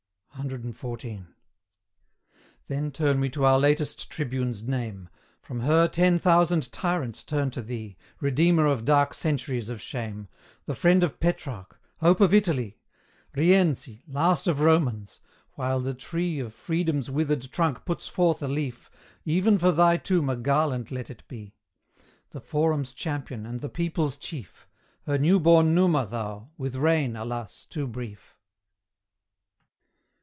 CXIV. 0.43 1.27
Then 2.67 2.89
turn 2.91 3.19
we 3.19 3.29
to 3.29 3.45
our 3.45 3.59
latest 3.59 4.09
tribune's 4.09 4.63
name, 4.63 5.07
From 5.39 5.59
her 5.59 5.87
ten 5.87 6.17
thousand 6.17 6.71
tyrants 6.71 7.23
turn 7.23 7.51
to 7.51 7.61
thee, 7.61 7.95
Redeemer 8.19 8.65
of 8.65 8.83
dark 8.83 9.13
centuries 9.13 9.69
of 9.69 9.79
shame 9.79 10.27
The 10.65 10.73
friend 10.73 11.03
of 11.03 11.19
Petrarch 11.19 11.79
hope 11.97 12.19
of 12.21 12.33
Italy 12.33 12.79
Rienzi! 13.35 14.01
last 14.07 14.47
of 14.47 14.61
Romans! 14.61 15.19
While 15.51 15.79
the 15.79 15.93
tree 15.93 16.39
Of 16.39 16.55
freedom's 16.55 17.11
withered 17.11 17.51
trunk 17.51 17.85
puts 17.85 18.07
forth 18.07 18.41
a 18.41 18.47
leaf, 18.47 18.89
Even 19.23 19.59
for 19.59 19.71
thy 19.71 19.97
tomb 19.97 20.27
a 20.27 20.35
garland 20.35 20.89
let 20.89 21.11
it 21.11 21.21
be 21.27 21.53
The 22.31 22.41
forum's 22.41 22.93
champion, 22.93 23.45
and 23.45 23.59
the 23.59 23.69
people's 23.69 24.17
chief 24.17 24.65
Her 25.05 25.19
new 25.19 25.39
born 25.39 25.75
Numa 25.75 26.07
thou, 26.07 26.49
with 26.57 26.75
reign, 26.77 27.15
alas! 27.15 27.63
too 27.65 27.85
brief. 27.85 28.37